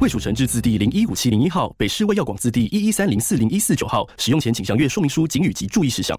[0.00, 4.08] 卫蜀成制字第零一五七零一号，北市卫药广字第一一三零四零一四九号。
[4.16, 6.16] 使用前请详阅说明书、警语及注意事项。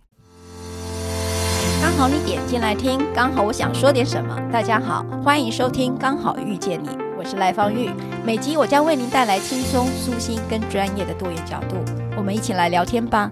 [1.82, 4.38] 刚好你点进来听，刚好我想说点什么。
[4.52, 7.90] 大家好，欢迎收听《刚好遇见你》，我是赖芳玉。
[8.26, 11.78] 每集我将为您带来轻松、舒心跟专业的多元角度，
[12.18, 13.32] 我们一起来聊天吧。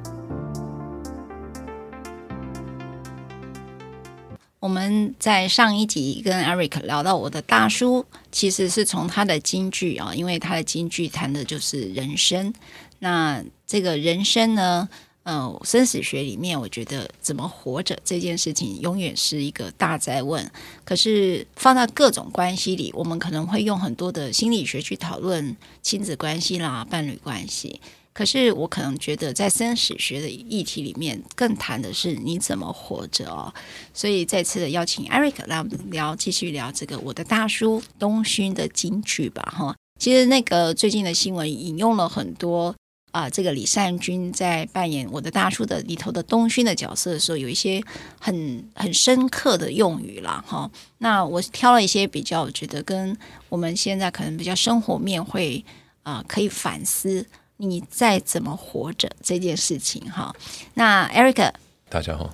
[4.59, 8.05] 我们在上一集跟 Eric 聊到我的大叔，
[8.37, 12.53] 其实是从他的京剧啊，因为他的京剧谈的就是人生。
[12.99, 14.87] 那这个人生呢？
[15.23, 20.49] 嗯，生死学里面，我觉得怎么活着这件事情永远是一个大哉问。
[20.85, 27.81] 可是放到各种关系里，我们可能会用很多的心理学去讨论亲子关系啦、伴侣关系。
[28.17, 33.53] 可是我可能觉得，在生死学的议题里面，更谈的是你怎么活着哦。
[33.93, 39.53] 所以再次的邀请 Eric 来聊，继续聊这个我的大叔东勋的金句吧。
[39.55, 42.73] 哈，其实那个最近的新闻引用了很多。
[43.11, 47.81] 啊，这个李善均在扮演我的大叔的里头的东勋的角色的时候，有一些
[48.19, 50.43] 很很深刻的用语啦。
[50.45, 50.69] 哈。
[50.97, 53.15] 那我挑了一些比较，我觉得跟
[53.49, 55.63] 我们现在可能比较生活面会
[56.03, 57.25] 啊、可以反思
[57.57, 60.33] 你再怎么活着这件事情哈。
[60.73, 61.51] 那 Eric，
[61.89, 62.33] 大家好，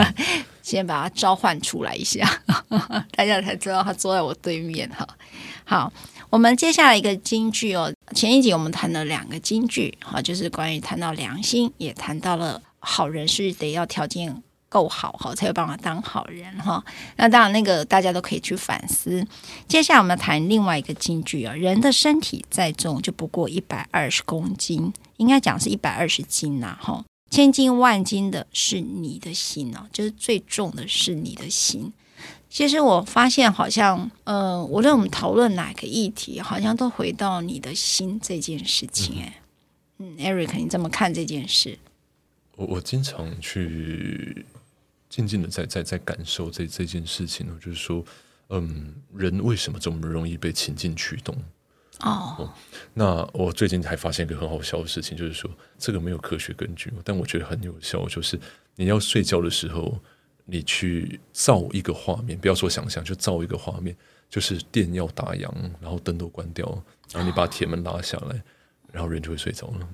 [0.62, 2.42] 先把他召唤出来一下，
[3.12, 5.06] 大家才知道他坐在我对面哈。
[5.64, 5.92] 好。
[6.30, 16.84] 我们接下来一个金句哦，前一集我们谈了两个金句，哈，就是关于谈到良心，也谈到了好人是得要条件够好，哈，才有办法当好人，哈。
[17.16, 19.26] 那当然，那个大家都可以去反思。
[19.66, 27.04] 接下来我们谈另外一个金句啊，人的身体再重就不过一百二十公斤，应该讲是一百二十斤呐，哈。
[27.30, 31.92] 千斤万斤的是你的心哦，就是最重的是你的心。
[32.48, 39.20] 其实我发现，好像，呃，无论我们讨论哪个议题，好像都回到你的心这件事情。
[39.20, 39.34] 哎，
[39.98, 41.78] 嗯，Eric，你怎么看这件事？
[42.56, 44.46] 我我经常去
[45.08, 48.04] 静静的在在在感受这这件事情呢，就是说，
[48.48, 51.34] 嗯，人为什么这么容易被情境驱动？
[52.00, 52.54] 哦，哦，
[52.94, 58.38] 那我最近还发现一个很好笑的事情，就是说，这个没有科学根据，但我觉得很有效，就是
[58.76, 59.98] 你要睡觉的时候。
[60.50, 63.94] 你去造一个画面，不要说想象，就造一个画面，
[64.30, 66.66] 就是电要打烊，然后灯都关掉，
[67.12, 68.42] 然后你把铁门拉下来，
[68.90, 69.86] 然后人就会睡着了。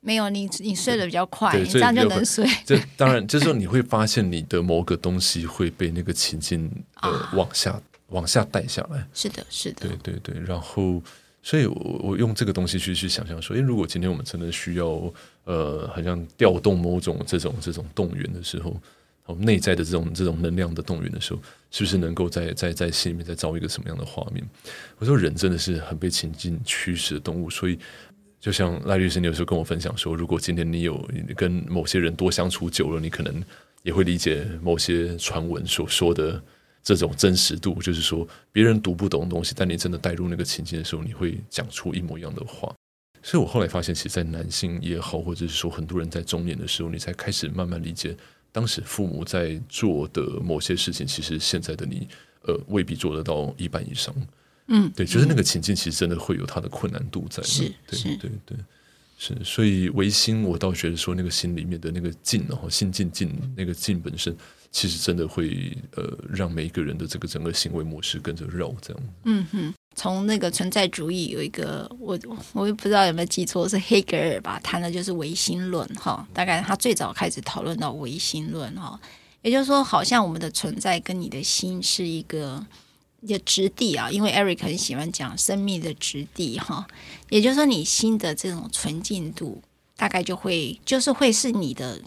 [0.00, 2.46] 没有你，你睡得比较快，你这样就能睡。
[2.64, 6.70] 这当然，这时候你会发现你的某个东西会被那个情境
[7.02, 9.06] 呃往下往下带下来。
[9.12, 10.40] 是的，是的，对对对。
[10.44, 11.02] 然后，
[11.42, 15.12] 所以我我用这个东西去去想象说，诶，如果今天我们真的需要
[15.44, 18.76] 呃，好像调动某种这种这种动员的时候。
[19.28, 21.40] 我们内在的这种这种能量的动员的时候，
[21.72, 24.40] 是不是能够在在在心里面再造一个什么样的画面？
[24.98, 27.76] 我说人真的是很被情境驱使的动物，所以
[28.46, 33.42] 就像赖律师，你有时候跟我分享说，如果今天你有跟某些人多相处久了，你可能
[33.82, 36.40] 也会理解某些传闻所说的
[36.80, 42.72] 这种真实度，就是说别人读不懂的东西，但你真的带入那个情境的时候，你会讲出一模一样的话。
[43.20, 48.16] 所以我后来发现，其实，在男性也好，或者是说很多人在中年的时候，你才开始慢慢理解。
[48.52, 52.06] 当时父母在做的某些事情，其实现在的你，
[52.42, 54.14] 呃，未必做得到一半以上。
[54.68, 57.42] 嗯，对，就是那个情境，其实真的会有它的困难度在。
[57.42, 58.58] 是，对，对，对，
[59.18, 59.36] 是。
[59.44, 64.36] 所以唯心，我倒觉得说，那个心里面的那个静，然后心静静，那个静本身，
[64.70, 69.02] 其实真的会呃，让每一个人的这个整个行为模式跟着绕这样。
[69.24, 69.74] 嗯哼。
[69.98, 72.18] 从那个存在主义有一个我
[72.52, 76.28] 我也不知道有没有记错，是黑格尔吧，谈的就是唯心论哈。
[76.34, 79.00] 大概他最早开始讨论到唯心论哈，
[79.40, 82.62] 也就是说，好像我们的存在跟你的心是一个
[83.26, 84.10] 的质地啊。
[84.10, 86.86] 因为 Eric 很喜欢讲生命的质地哈，
[87.28, 89.62] 也就是说，你心的这种纯净度，
[89.96, 92.00] 大概就会就是会是你的，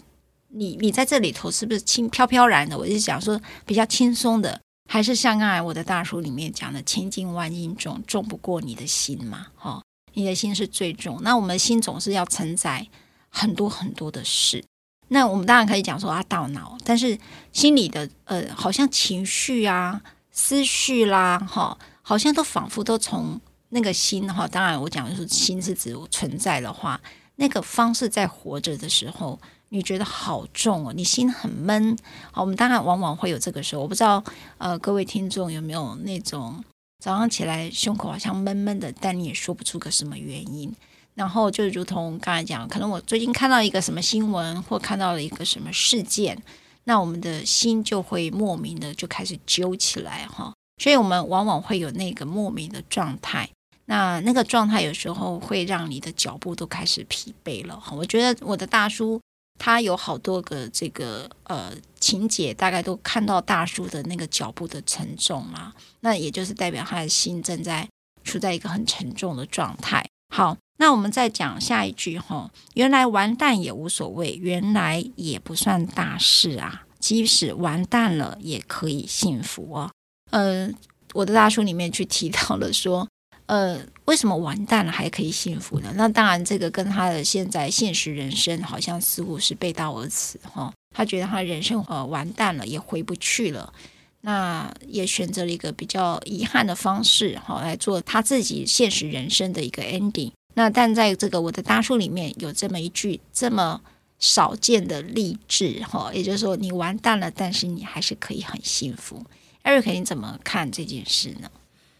[0.48, 2.76] 你你在这里头是不是轻飘飘然的？
[2.76, 4.60] 我就想说比较轻松的。
[4.92, 9.46] 还是像刚才我的大叔里面讲的，千斤万斤重，重不过你的心嘛？
[9.54, 9.80] 哈，
[10.14, 11.20] 你的心是最重。
[11.22, 12.84] 那我们的心总是要承载
[13.28, 14.64] 很多很多的事。
[15.06, 17.16] 那我们当然可以讲说啊，大脑，但是
[17.52, 20.02] 心里的呃，好像情绪啊、
[20.42, 23.38] 思绪啦，哈，好像都仿佛都从
[23.68, 24.48] 那个心哈。
[24.48, 26.98] 当然，我讲的是心是指存在的话，
[27.36, 29.38] 那个方式在活着的时候，
[29.68, 31.94] 你觉得好重哦，你心很闷。
[32.32, 33.82] 好，我们当然往往会有这个时候。
[33.82, 34.24] 我不知道
[34.56, 36.64] 呃，各位听众有没有那种
[37.04, 40.74] 早上起来胸口好像闷闷的，但你也说不出个什么原因。
[41.14, 46.42] 然后就如同刚才讲，可能我最近看到一个什么新闻，或看到了一个什么事件，
[46.90, 50.52] 那我们的心就会莫名的就开始揪起来哈。
[50.82, 53.48] 所以我们往往会有那个莫名的状态。
[53.84, 57.94] 那那个状态有时候会让你的脚步都开始疲惫了哈。
[57.94, 59.20] 我觉得我的大叔
[59.56, 65.72] 他有好多个这个呃情节，大概都看到大叔的那个脚步的沉重啊。
[66.00, 67.88] 那也就是代表他的心正在
[68.24, 70.04] 处在一个很沉重的状态。
[70.30, 72.50] 好，那我们再讲下一句哈。
[72.74, 76.86] 原来完蛋也无所谓，原来也不算大事啊。
[76.98, 79.90] 即使完蛋了，也可以幸福哦。
[80.30, 80.70] 呃，
[81.12, 83.06] 我的大叔里面去提到了说。
[83.46, 85.92] 呃，为什么完蛋了还可以幸福呢？
[85.96, 93.72] 那当然，这个跟他的现在现实人生好像似乎是背道而驰哈、他觉得他人生呃完蛋了，也回不去了，
[94.22, 100.32] 那也选择了一个比较遗憾的方式哈、来做他自己现实人生的一个 ending。
[100.54, 103.80] 那但在这个我的大叔里面有这么一句这么
[104.18, 109.24] 少见的励志哈、也就是说你完蛋了，但是你还是可以很幸福。
[109.62, 111.50] Eric，你怎么看这件事呢？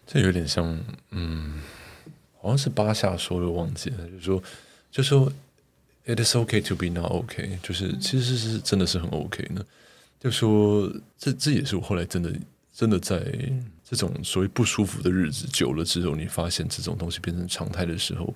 [0.07, 0.79] 这有点像，
[1.11, 1.63] 嗯，
[2.41, 4.43] 好像是巴夏说的，忘记了，就是说，
[4.91, 5.33] 就说
[6.05, 9.65] ，it is okay to be not okay，就是其实是真的是很 OK 呢，
[10.21, 12.33] 就说这这也是我后来真的
[12.73, 13.21] 真的在
[13.83, 18.33] 这种所谓不舒服的日子久了之后，你发现这种东西变成常态的时候。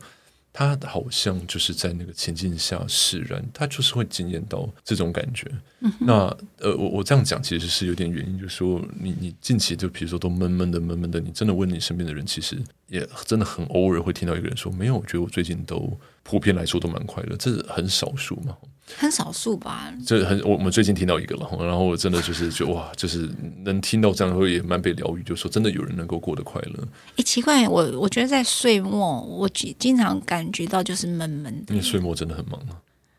[0.56, 5.50] 他好像就是在那个情境下释然，他就是会惊艳到这种感觉。
[5.80, 6.14] 嗯、那
[6.60, 12.56] 呃，我我这样讲其实是有点原因，就是说你你近期就比如说都闷闷的闷闷的，你真的问你身边的人，其实
[12.86, 15.92] 也真的很偶尔会听到一个人说，没有，我觉得我最近都
[16.22, 18.56] 普遍来说都蛮快乐，这是很少数嘛。
[18.96, 23.28] 很少数吧，这很我我们最近听到一个了，然后我真的就是就哇，就是
[23.64, 26.86] 能听到这样会也蛮被疗愈，就说真的有人能够过得快乐。
[27.16, 32.76] 哎，奇怪，我我觉得在岁末，我经常感觉到就是闷闷的，因为岁末真的很忙啊。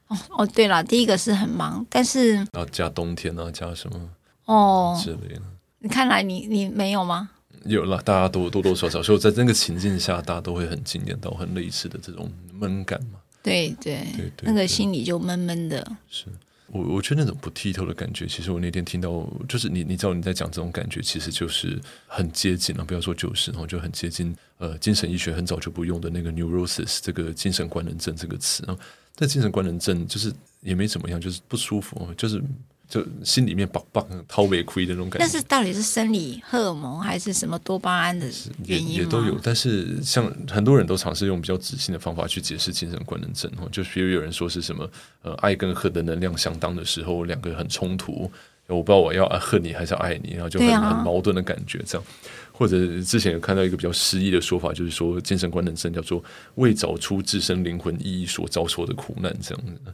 [0.07, 3.99] 哦哦，对了，第一个是很忙，但是然后加冬天啊，加什么
[4.45, 5.41] 哦之类的。
[5.79, 7.29] 你看来你你没有吗？
[7.65, 13.17] 有了，大家都多多少少，所以在那个情境下，大家都会很经验到很类似的这种闷感嘛。
[13.45, 15.97] 对对，对，那个心里就闷闷的。
[16.09, 16.25] 是
[16.67, 22.83] 我，我觉得那种不剔透的感觉，其实我那天听到，就是你，你知道你在讲这种感觉，其实就是很接近了。
[22.83, 24.35] 不要说就是，然后就很接近。
[24.57, 28.77] 呃，精神医学很早就不用的那个 neurosis 这个精神官能症这个词啊，
[29.15, 32.41] 但精神官能症就是也没怎么样，就是不舒服，就是。
[32.87, 38.27] 就心里面棒棒掏胃亏的那种感觉，但是到底是生理荷尔蒙还是什么多巴胺的
[38.65, 38.89] 原因？
[38.89, 39.39] 也，也都有。
[39.41, 44.89] 但是像很多人都尝试用比较直性的方法去解释精神官能症，就比如有人说是什么
[45.23, 48.31] 呃爱跟恨的能量相当的时候，两个很冲突，
[48.67, 52.07] 我不知道我要恨你还是爱你，然后就很、啊、很矛盾的感觉这样。
[52.51, 56.23] 或者之前有看到一个比较诗意的说法，就是说精神官能症叫做
[56.55, 59.93] 为找出自身灵魂意义所遭受的苦难这样子。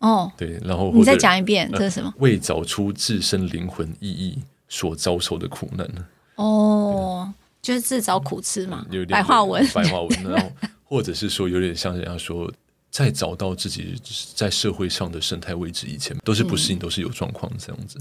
[0.00, 2.12] 哦，对，然后你再讲一遍，这是什么？
[2.18, 6.06] 为找出自身灵魂意义所遭受的苦难呢？
[6.36, 7.30] 哦，
[7.60, 10.22] 就是自找苦吃嘛，有点白话文，白话文。
[10.22, 10.52] 然后，
[10.84, 12.50] 或者是说，有点像人家说，
[12.90, 13.94] 在找到自己
[14.34, 17.98] 在社会上的生态位置以前，都是不适应，都是有状况这样子。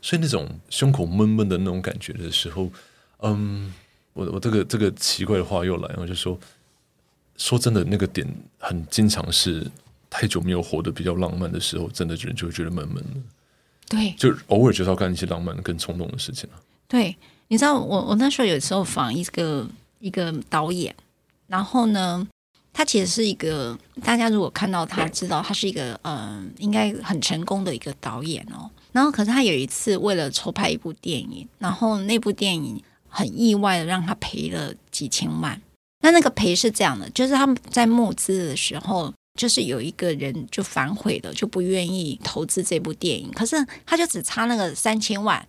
[0.00, 2.70] 所以那种胸口闷闷的那种感觉的时候，
[3.18, 3.70] 嗯，
[4.14, 6.40] 我我这个这个奇怪的话又来了，就说
[7.36, 8.26] 说真的，那个点
[8.58, 9.70] 很经常是。
[10.14, 13.20] 太久没有活得比较浪漫的时候，真的人就会觉得闷闷的。
[13.88, 16.60] 对，就偶尔就是要干一些浪漫的、更冲动的事情啊。
[16.86, 17.16] 对，
[17.48, 19.66] 你知道我我那时候有时候访一个
[20.00, 20.94] 一个导演，
[21.46, 22.28] 然后呢，
[22.74, 28.70] 他其实是一个大家如果看到他知道他是一个嗯、呃，应该很成功的一个导演哦。
[28.92, 35.58] 然后可是他有一次为了筹拍一部电影，然后那部电影很意外的让他赔了几千万。
[36.02, 39.12] 那那个赔是这样的，就是他们在募资的时候。
[39.40, 43.30] 就是有一个人就反悔了，就不愿意投资这部电影。
[43.32, 45.46] 可是他就只差那个三千万，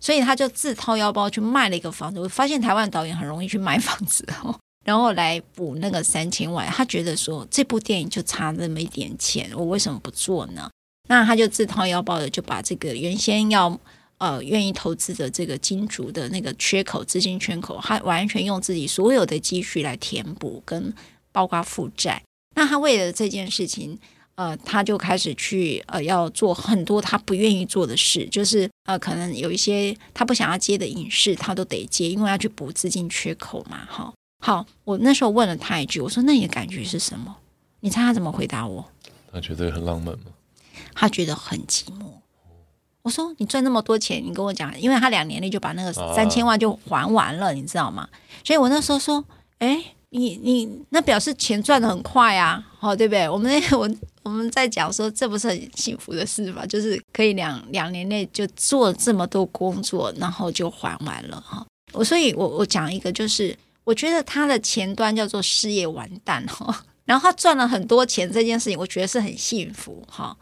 [0.00, 2.20] 所以他就自掏腰包去卖了一个房子。
[2.20, 6.66] 我发现台湾导演很容易去买房子哦， 然后来补那个三千万。
[6.68, 10.68] 他觉得说这部电影就差那么一点钱，我为什么不做呢？
[11.08, 13.78] 那他就自掏腰包的就把这个原先要
[14.18, 20.92] 呃愿意投资的这个金主的那个缺口资金缺口，他完全用自己所有的积蓄来填补，跟
[21.30, 22.20] 包括负债。
[22.54, 23.98] 那他为了这件事情，
[24.34, 33.86] 呃，他就开始去呃，要做很多他不愿意做的事，就是呃，可能有一些他不想要接的影视，他都得接，因为要去补资金缺口嘛。
[33.88, 34.12] 哈，
[34.44, 37.36] 好，我那时候问了他一句，我说：“那你的感觉是什么？”
[37.80, 38.84] 你猜他怎么回答我？
[39.32, 40.26] 他觉得很浪漫吗？
[40.94, 42.04] 他觉得很寂寞。
[43.02, 48.08] 我说：“你赚那么多钱，你跟我讲，因为他两年内就把那个三千万就还完了，啊、你知道吗？
[48.44, 49.24] 所以我那时候说，
[49.58, 53.28] 哎，你你那表示钱赚得很快啊，好、哦，对不对？
[53.28, 53.88] 我们我
[54.22, 56.66] 我们在讲说，这不是很幸福的事吗？
[56.66, 61.64] 就是可以两两年内就做这么多工作，然后就还完了哈。
[61.92, 66.74] 我、所以我，我讲一个，就是我觉得他的前端叫做事业完蛋哈、哦，
[67.04, 70.36] 然后他赚了很多钱这件事情，我觉得是很幸福哈。”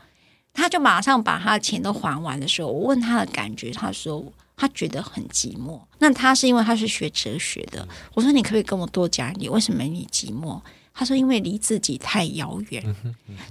[0.55, 4.25] 他就马上把他的钱都还完的时候，我问他的感觉，他说
[4.59, 5.81] 他觉得很寂寞。
[6.01, 10.61] 那他是因为他是学哲学的，我说你可不可以跟我多讲一点，为什么你寂寞？
[10.93, 12.97] 他说因为离自己太遥远。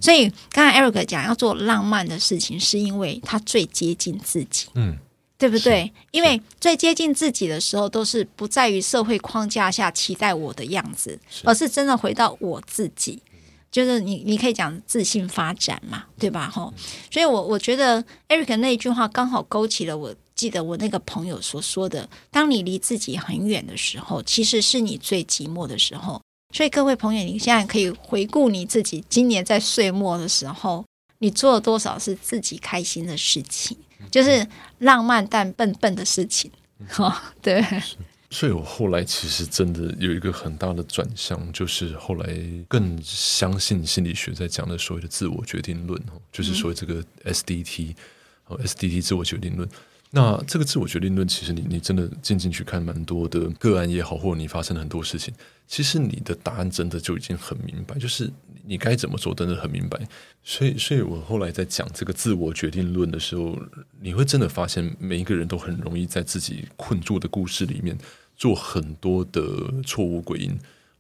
[0.02, 4.98] 所以刚才 Eric 讲要做浪漫的事情，是因为他最接近自己，嗯，
[5.38, 5.90] 对不对？
[6.12, 13.22] 因为最接近自己的时候，都是不在于社会框架下期待我的样子，而是真的回到我自己。
[13.70, 16.50] 就是你，你可以讲自信发展嘛，对吧？
[16.50, 16.74] 吼，
[17.12, 26.22] 所以我我觉得 Eric 那一句话刚好勾起了我记得我那个朋友所说的：当你离自己很远的时候，其实是你最寂寞的时候。
[26.54, 30.86] 所以各位朋友，你现在可以回顾你自己今年在岁末的时候，
[31.20, 33.76] 你做了多少是自己开心的事情，
[34.10, 34.48] 就是
[34.80, 36.50] 浪漫但笨笨的事情，
[36.88, 37.62] 哈，对。
[38.30, 46.02] 所以我后来其实真的有一个很大的转向，就是后来更相信心理学在讲的所谓的自我决定论，
[46.32, 47.96] 就是所谓这个 SDT，
[48.48, 49.68] 哦，SDT 自我决定论。
[50.10, 55.34] 那这个自我决定论，其实你你真的进进去看蛮多的个案也好，或者你发生了很多事情，
[55.68, 58.32] 其实你的答案真的就已经很明白，就是
[58.66, 60.00] 你该怎么做，真的很明白。
[60.44, 63.60] 所以，所以我后来在讲这个自我决定论的时候，
[64.00, 67.98] 你会真的发现，每一个人都很容易在自己困住的故事里面
[68.38, 69.42] 做很多的
[69.86, 70.58] 错误归因。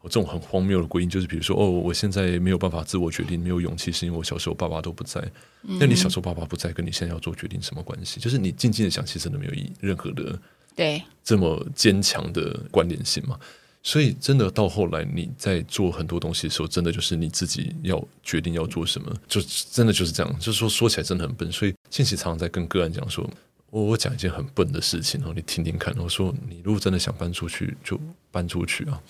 [0.08, 5.22] 这种很荒谬的归因，就是比如说，哦，我现在没有办法自我决定，没有勇气，是因为我小时候爸爸都不在。
[5.62, 8.20] 那、嗯、你小时候爸爸不在，跟你现在要做决定什么关系？
[8.20, 10.40] 就是你静静的想，其实真的没有任何的
[10.76, 13.38] 对这么坚强的关联性嘛。
[13.84, 19.40] 所以真的到后来，你在做很多东西的时候，真的就是你自己要决定要做什么，就
[19.72, 20.40] 真的就是这样。
[20.40, 21.50] 就是说说起来真的很笨。
[21.52, 23.30] 所以近期常常在跟个案讲说，
[23.70, 25.96] 我我讲一件很笨的事情，然后你听听看。
[25.98, 27.98] 我说，你如果真的想搬出去，就
[28.30, 29.02] 搬出去啊。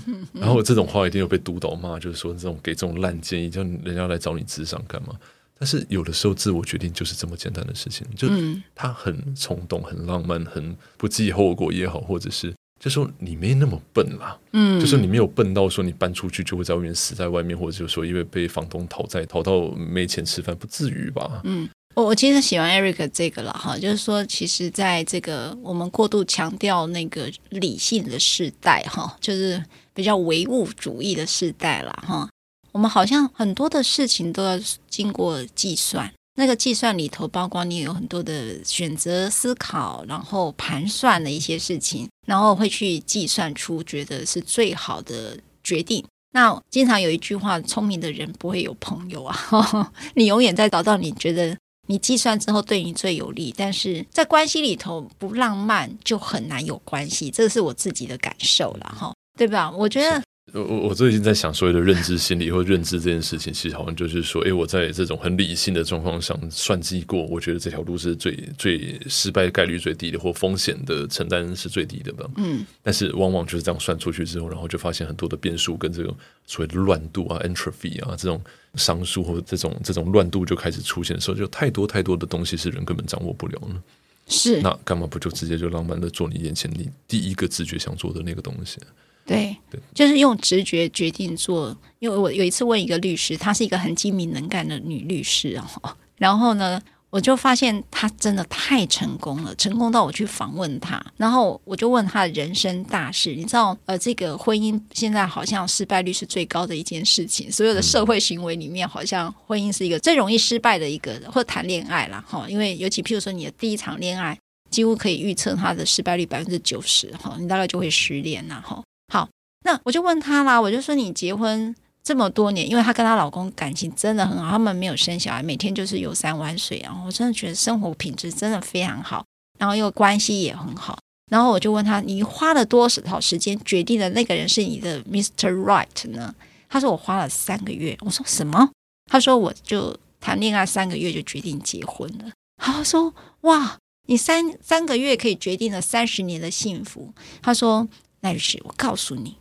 [0.32, 5.14] 然后这种话一定有被督导骂，就是说这种给这种烂建议，叫人家来找你智商干嘛？
[5.58, 8.28] 但是有的时候自我决定就是这么简单的事情，就
[8.74, 21.40] 他很冲动、很浪漫、很不计后果也好，或者是就说你没那么笨啦，嗯，就说你没有笨到说你搬出去就会在外面死在外面，或者就是说因为被房东讨债讨到没钱吃饭，不至于吧？
[21.44, 21.68] 嗯。
[21.94, 32.26] 我我其实喜欢 Eric 这个了哈，就是说，其实在这个我们过度强调那个理性的时代哈，就是比较唯物主义的时代了哈，
[32.72, 34.58] 我们好像很多的事情都要
[34.88, 46.02] 经过计算，那个计算里头包括你有很多的选择、思考，然后盘算的一些事情，然后会去计算出觉得是最好的决定。
[46.34, 51.54] 那经常有一句话，聪明的人不会有朋友啊，你永远在找到你觉得。
[51.88, 59.70] 你计算之后对你最有利，但是在关系里头不浪漫就很难有关系，这是我自己的感受了哈，对吧？
[59.70, 60.22] 我觉得
[60.52, 72.28] 我我最近在想所谓的认知心理或认知这件事情，其实好像就是说，诶，我在这种很理性的状况上算计过，我觉得这条路是最最失败概率最低的，或风险的承担是最低的吧。
[72.36, 78.40] 嗯，但是往往就是这样算出去之后，然后就发现很多的变数跟这种所谓的乱度啊、entropy 啊这种。
[78.74, 83.82] 商数或者这种这种乱度就开始出现的时候，就太多太多的东西是人根本掌握不了呢。
[84.26, 88.78] 是，那干嘛不就直接就浪漫的做你眼前你第一个直觉想做的那个东西？
[89.26, 91.76] 对，对，就是用直觉决定做。
[91.98, 96.80] 因为我有一次问一个律师，她是一个很精明能干的女律师哦， 然后呢。
[97.12, 103.34] 我就发现她真的太成功了，成功到我去访问她，然后我就问她的人生大事。
[103.34, 112.24] 你知道，呃，这个婚姻现在好像失败率是最高的一件事情，所有的社会行为里面，好像婚姻是一个最容易失败的一个，或谈恋爱啦。
[112.26, 112.46] 哈。
[112.48, 114.38] 因为尤其譬如说你的第一场恋爱，
[114.70, 118.82] 几乎可以预测他的失败率百分之九十，哈，你大概就会失恋呐，哈。
[119.12, 119.28] 好，
[119.66, 121.76] 那我就问他啦，我就说你结婚。
[122.04, 129.24] 这么多年，因为她跟她老公感情真的很好，他们没有生小孩，每天就是游山玩水，然后我真的觉得生活品质真的非常好，
[129.56, 130.98] 然后又关系也很好。
[131.30, 135.54] 然后我就问他：“你花了多少时间决定的那个人是你的 Mr.
[135.62, 136.34] Right 呢？”
[136.68, 138.68] 他说：“我花了三个月。”我说：“什么？”
[139.08, 143.78] 他说：“我就谈恋爱三个月就决定结婚了。”他说：“哇，
[144.08, 147.86] 你三三个月可以决定了三十年的幸福。”他说
[148.22, 149.36] ：“赖律师，我告诉你，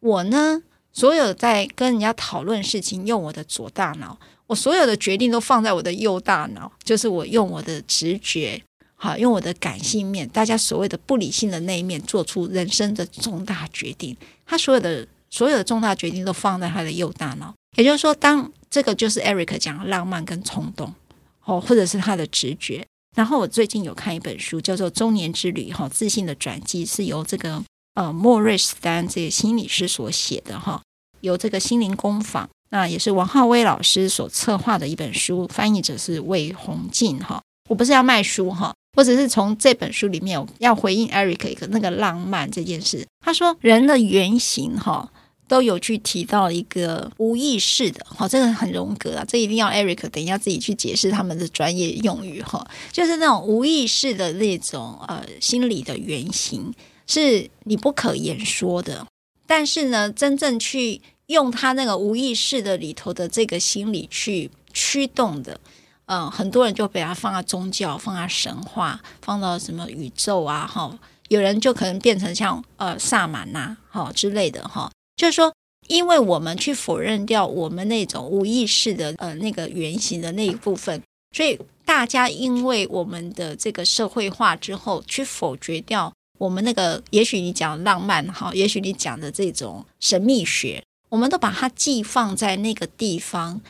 [0.00, 0.62] 我呢。”
[0.94, 8.62] 所有在跟人家讨论事情用我的左大脑，我所有的决定都放在我的右大脑，就是我用我的直觉，
[8.96, 14.14] 好，用我的感性面，大家所谓的不理性的那一面，做出人生的重大决定。
[14.44, 20.94] 他所有的所有的重大决定都放在他的右大脑，也就是说，当这个就是 Eric 讲浪漫跟冲动，
[21.46, 22.86] 哦，或者是他的直觉。
[23.16, 30.82] 然后我最近有看一本书，叫做《中年之旅》哈，自信的转机是由这个呃莫瑞斯丹这个心理师所写的哈，
[31.20, 37.42] 由这个心灵工坊，那也是王浩威老师所策划的一本书，翻译者是魏宏静哈。
[37.68, 43.06] 我不是要卖书哈，我只是从这本书里面要回应 Eric 一个那个浪漫这件事。
[43.24, 45.10] 他说人的原型哈。
[45.48, 56.72] 都有去提到一个无意识的，哈，这个很荣格啊，这一定要 Eric 等一下自己去解释他们的专业用语哈，就是那种无意识的那种呃心理的原型，
[57.06, 59.06] 是你不可言说的，
[59.46, 65.60] 但是呢，真正去用他那个无意识的里头的这个心理去驱动的，
[66.06, 74.90] 嗯、很多人就把它放在宗教，放在神话，放到什么宇宙啊，哈，有人就可能变成像呃萨满呐，哈之类的哈。
[75.16, 75.52] 就是说，
[75.88, 81.02] 因为我们去否认掉我们那种无意识的呃那个原型的那一部分，
[81.36, 93.60] 所以大家因为我们的这个社会化之后，去否决掉我们那个，也许你讲浪漫哈，也许你讲的这种神秘学，我们都把它寄放在那个地方，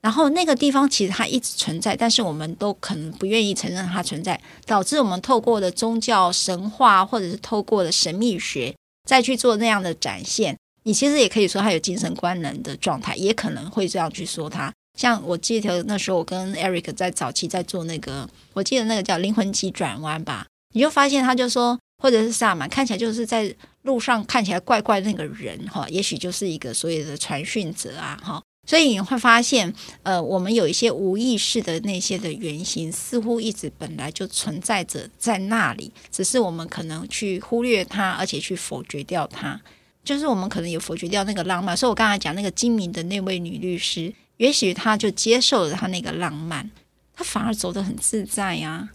[0.00, 8.74] 然后那个地方其实它一直存在，但是我们都可能不愿意承认它存在，导致我们透过的宗教神话或者是透过的神秘学
[9.08, 10.56] 再去做那样的展现。
[10.84, 14.70] 你其实也可以说他有精神官能的状态，也可能会这样去说他。
[14.98, 23.50] 像我记得那时候我跟 Eric 在早期在做那个，我记得那个叫灵魂急转弯吧，你就发现他就说，或者是萨满，看起来就是在
[23.84, 28.42] 路上看起来怪怪的那个人哈，也许就是一个所谓的传讯者啊哈。
[28.66, 39.58] 所以你会发现，呃，我们有一些无意识的那些的原型，似乎一直本来就存在着在那里，只是我们可能去忽略它，而且去否决掉它。
[40.04, 46.70] 就是我们可能有否决掉那个浪漫，所以我刚才讲那个精明的那位女律师，也许她就接受了她那个浪漫，
[47.14, 48.90] 她反而走得很自在呀、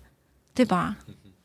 [0.53, 0.97] 对吧？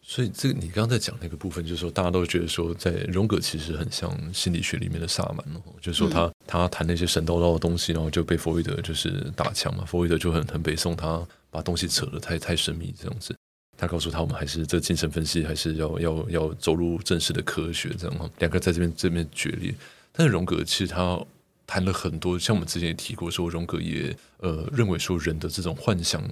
[0.06, 13.34] 所以这个你刚刚在讲那个部分，就是说大家都觉得说，在荣格其实很像心理学里面的萨满哦，就是说他、嗯、他谈那些神叨叨的东西，然后就被弗洛伊德就是打枪嘛，弗洛伊德就很很北宋，他把东西扯得太太神秘这样子。
[13.76, 18.30] 他告诉他，我们还是这精神分析，还是要要要走入正式的科学，这样哈。
[18.38, 19.74] 两个在这边这边决裂。
[20.12, 21.18] 但是荣格其实他
[21.66, 26.22] 谈了很多，像我们之前也提过，说荣格也呃认为说人的这种幻想，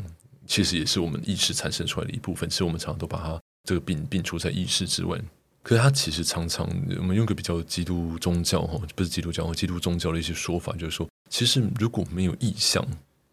[0.46, 5.18] 其实也是我们意识产生出来的一部分，其实我们常常都把它这个病病除在意识之外。
[5.62, 12.86] 可是他其实常常，我们用个比较基督宗教哈，不是基督教，基督宗教的一些说法，就是说，其实如果没有意向。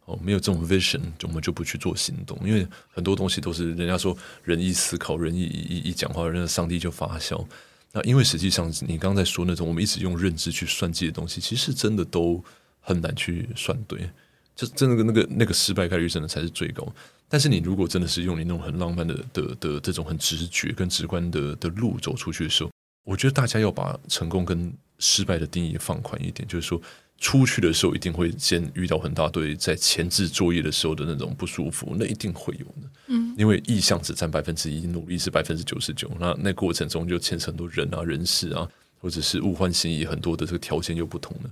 [0.05, 7.47] 哦，没有这种 vision，我们就不去做行动，因为很多东西都是人家说人一思考，人一一一讲话，人的上帝就发笑。
[7.91, 12.43] 那因为实际上你刚才说那种我们一直用认知去算计的东西，其实真的都
[12.79, 14.09] 很难去算对，
[14.55, 16.91] 就真的那个那个失败概率真的才是最高。
[17.29, 22.71] 但是你如果真的是用你那种很浪漫的的的这种很直觉跟直观的的路走出去的时候，
[23.05, 26.81] 我觉得大家要把成功跟失败的定义放宽一点，就是说。
[27.21, 32.89] 出去的时候一定会先遇到很大堆在前置作业的时候的那种不舒服，那一定会有的。
[33.07, 36.09] 嗯，因为意向只占百分之一，努力是百分之九十九。
[36.17, 38.65] 那那过程中就牵扯很多人啊、人事啊，
[39.01, 41.49] 或者是物换星移，很多的这个条件又不同了。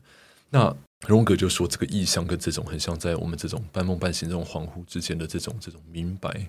[0.50, 0.74] 那
[1.06, 6.48] 荣格就说，这个意向跟这种很像，在我们这种半梦半醒、这种恍惚之间的这种这种明白，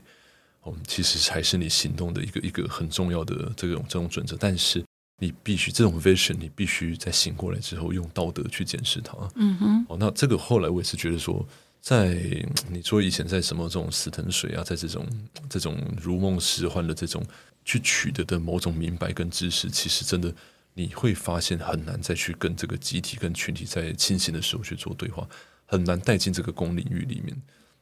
[0.62, 4.36] 我们，其实才是你行动的一个一个很重要的这种这种准则。
[4.38, 4.82] 但是。
[5.20, 9.16] 你必须这种 vision，你必须在醒过来之后用道德去检视它。
[9.34, 9.86] 嗯哼。
[9.88, 11.44] 哦，那这个后来我也是觉得说，
[11.80, 12.22] 在
[12.70, 15.04] 你说以前在什么这种死藤水啊，在这种
[15.50, 17.20] 这种如梦似幻的这种
[17.64, 20.32] 去取得的某种明白跟知识，其实真的
[20.78, 25.28] 你会发现很难再去跟这个集体跟群体在清醒的时候去做对话，
[25.66, 27.36] 很难带进这个公领域里面。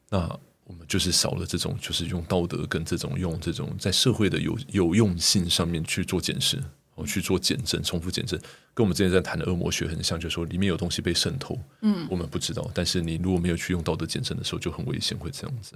[0.08, 0.18] 那
[0.64, 6.58] 我们就是少了这种，就是用道德跟这种用这种在社会的有有用性上面去做检视。
[6.96, 8.40] 哦去做检证，重复检证，
[8.72, 12.70] 跟我们之前在谈的恶魔学很像，就是说里面有东西被渗透，嗯，我们不知道。
[12.72, 15.74] 但是你如果没有去用道德检证的时候，就很危险，会这样子。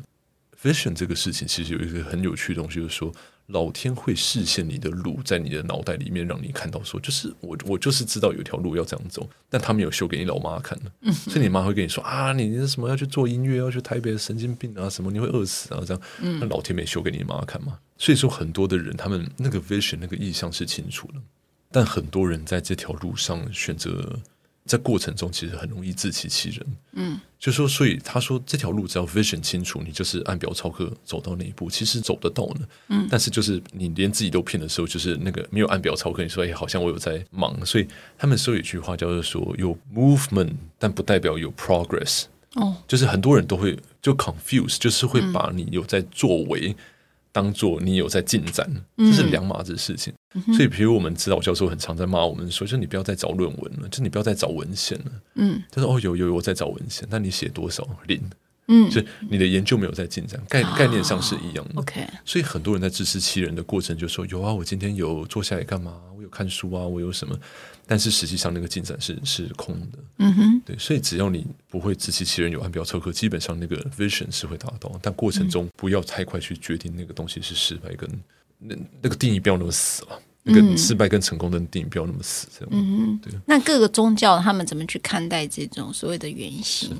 [0.62, 3.12] Vision 这个事情其实有一个很有趣的东西，就是说
[3.50, 16.02] 老天会视线你的路在你的脑袋里面，让你看到说，就是我我就是知道有条路要这样走，但他没有修给你老妈看的，嗯，所以你妈会跟你说啊，你那什么要去做音乐，要去台北的神经病啊，什么你会饿死啊，这样，
[16.40, 17.78] 那老天没修给你妈看吗？
[17.98, 21.14] 所以说，很多的人他们那个 vision 那个意向是清楚的，
[21.70, 24.18] 但很多人在这条路上选择
[24.70, 26.66] 在过程中其实很容易自欺欺人。
[26.92, 32.68] 嗯，就说，所以他说这条路只要 vision 清楚，你就是按表操课走到那一步，其实走得到呢。
[32.86, 37.66] 嗯，但是就是你连自己都骗的时候，就是那个没有按表操课，你说哎，好像我有在忙。
[37.66, 42.26] 所以他们说有一句话叫做说有 movement，但不代表有 progress。
[42.54, 46.76] 哦，就是很多人都会就 confuse，就是会把你有在作为。
[47.32, 50.12] 当做你有在进展，这是两码子事情。
[50.34, 55.12] 嗯、所以，比如我们指导教授很常在骂我们说，就你不要再找论文了，就你不要再找文献了。
[55.34, 58.20] 嗯，他说哦，有有有，我在找文献，那你写多少零？
[58.68, 61.72] 嗯，就你的研究没有在进展，概概念上是一样的。
[61.74, 66.00] 哦、OK，所以很多人在自欺欺人的过程就说有啊，我今天有坐下来干嘛？
[66.16, 67.36] 我有看书啊，我有什么？
[67.90, 69.98] 但是实际上那个进展是是空的。
[70.18, 74.96] 嗯哼，对，所以只要你不会自欺欺人，有按表操课，基本上那个 vision 是会达到。
[75.02, 78.08] 但过程中不要太快去决定那个东西是失败跟
[78.60, 80.22] 那那个定义不要那么死了。
[80.44, 82.68] 那个失败跟成功的定义不要那么死，这样。
[82.72, 83.32] 嗯哼，对。
[83.44, 86.96] 那各个宗教他们怎么去看待这种所谓的原型？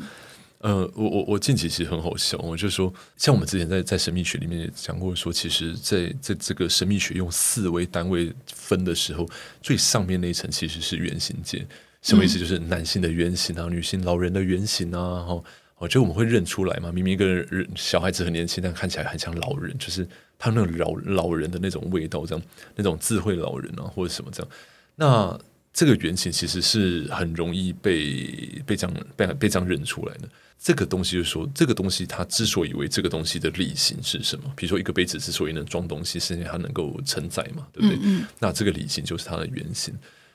[0.60, 9.26] 呃，我我我近期其实很好笑，我就说，像我们之前在在神秘学里面也讲过，说其实在在这个神秘学用四为单位分的时候，
[9.62, 11.66] 最上面那一层其实是原型界，
[12.02, 12.38] 什么意思？
[12.38, 15.42] 就是男性的原型啊，女性老人的原型啊，然后
[15.78, 20.06] 我觉得我们会认出来嘛，明明一个人小孩子很年轻，但看起来很像老人，就是
[20.38, 22.44] 他那种老老人的那种味道，这样
[22.76, 24.52] 那种智慧老人啊，或者什么这样，
[24.96, 25.40] 那
[25.72, 30.28] 这个原型其实是很容易被被这样被被这样认出来的。
[30.62, 34.52] 这个东西就是说，这个东西它之所以为这个东西的理型是什么？
[34.54, 37.96] 比如说，一个杯子之所以能装东西，是因为它能够承载嘛，对不对？
[37.96, 38.26] 嗯嗯。
[38.38, 39.94] 那这个理型就是它的原型。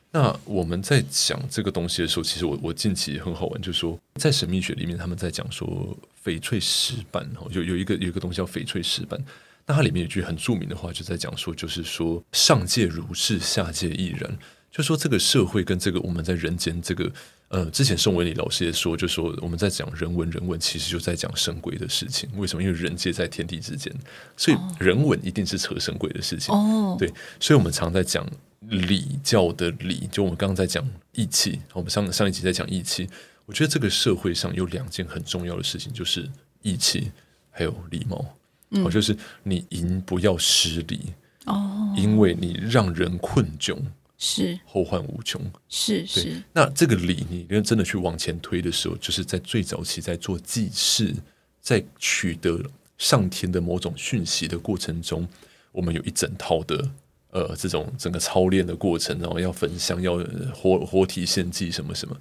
[0.10, 9.24] 那我们在讲这个东西的时候，其实我我近期也很好玩，就是说，在神秘学里面，他们在讲说翡翠石板，有有一个有一个东西叫翡翠石板。
[9.68, 14.36] 那它里面有一句很著名的话，就在讲说，就是说上界如是，下界亦然。
[14.72, 17.12] 就说这个社会跟这个我们在人间这个。
[17.50, 22.28] 呃，之前宋文礼老师也说，就说我们在讲人文，人文其实就在讲神鬼的事情。
[22.36, 22.64] 为什么？
[22.64, 23.94] 因为人界在天地之间，
[24.36, 26.54] 所以人文一定是扯神鬼的事情。
[26.54, 28.28] 哦，对，所以我们常在讲
[28.62, 33.08] 礼教的礼，就我们刚刚在讲义气，我们上上一集在讲义气。
[33.46, 36.28] 我觉得这个社会上有两件很重要的事情，就是
[36.64, 37.12] 义气
[37.52, 38.26] 还有礼貌。
[38.72, 41.14] 嗯，就是你赢不要失礼
[41.46, 43.78] 哦，因为你让人困窘。
[44.18, 46.42] 是后患无穷，是是。
[46.54, 51.14] 那这个礼，你真的去往前推的时候，就是在最早期在做祭祀，
[51.62, 52.62] 在取得
[52.98, 55.28] 上天的某种讯息的过程中，
[55.72, 56.90] 我们有一整套的
[57.32, 60.18] 呃这种整个操练的过程，然后要焚香，要
[60.54, 62.18] 活活 体献祭什么什么，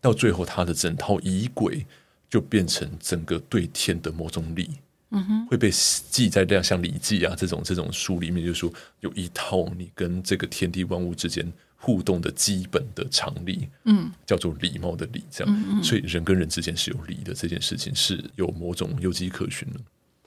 [0.00, 1.86] 到最后他的整套仪轨
[2.28, 4.68] 就变成整个对天的某种礼。
[5.10, 5.70] 嗯哼，会被
[6.10, 15.54] 记在这样像《礼记》啊这种这种书里面，就是说有一套你跟这个天地万物之间互动的基本的常理，嗯，叫做礼貌的礼，这样。
[15.54, 19.80] 嗯嗯，所以人跟人之间是有礼的，这件事情是有某种有迹可循的。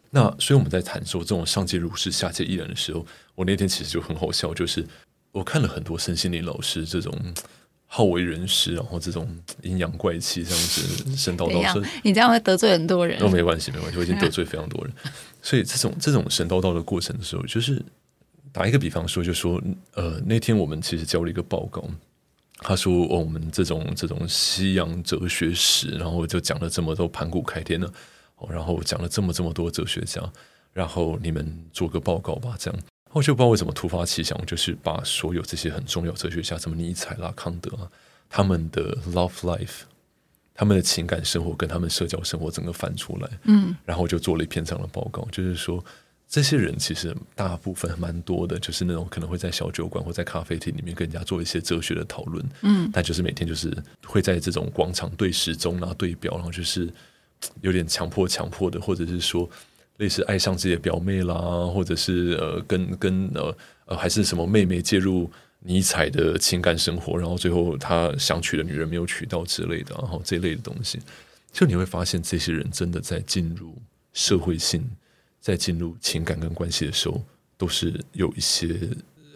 [0.10, 4.86] 那所以我们在谈说这种上界如是，下界亦然的时候，我那天其实就很好笑，就是
[5.32, 7.14] 我看了很多身心灵老师这种。
[7.94, 9.28] 好为人师，然后这种
[9.64, 13.20] 阴阳怪气这样子神叨叨说，你这样会得罪很多人。
[13.20, 14.94] 都没关系，没关系，我已经得罪非常多人。
[15.42, 17.84] 所以这种这种神叨叨的过程的时候，就是
[18.54, 19.62] 打一个比方说，就说
[19.94, 21.84] 呃，那天我们其实交了一个报告，
[22.60, 27.92] 他说哦，我们这种这种西洋哲学史，然后就讲了这么多盘古开天的，
[28.50, 30.22] 然后讲了这么这么多哲学家，
[30.72, 32.80] 然后你们做个报告吧，这样。
[33.14, 37.90] 我就不知道为什么突发奇想，就是把所有这些很重要哲学家，什么尼采啦、康德啊，
[38.30, 39.82] 他们的 love life，
[40.54, 45.84] 他们的情感生活跟他们社交生活整个翻出来，嗯，然后就做了一篇这样的报告，就是说
[46.30, 56.90] 这些人其实大部分蛮多的，就是那种可能会在小酒馆或在咖啡厅里面跟人家做一些哲学的讨论，嗯，但就是每天就是会在这种广场对时钟啊、对表，然后就是
[57.60, 59.50] 有点强迫强迫的，或者是说。
[60.02, 61.36] 类似爱上自己的表妹啦，
[61.72, 71.00] 或者是呃，跟跟呃呃，还是什么妹妹介入尼采的情感生活，然后最后他想娶的女人没有娶到之类的，然后这类的东西，
[71.54, 73.76] 就你会发现这些人真的在进入
[74.12, 74.84] 社会性，
[75.40, 77.22] 在进入情感跟关系的时候，
[77.56, 78.76] 都是有一些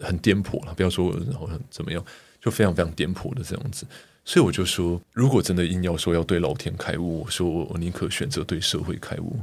[0.00, 2.04] 很颠簸了，不要说然后怎么样，
[2.40, 3.86] 就非常非常颠簸的这样子。
[4.24, 9.38] 所以我就说，如果真的硬要说要对老天开悟，我说我宁可选择对社会开悟。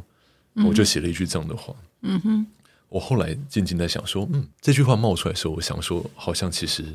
[0.55, 1.73] 我就写了一句这样的话。
[2.01, 2.45] 嗯哼，
[2.89, 6.85] 我后来静静在想说，嗯，这句话冒出来的时候，我想说，好像其实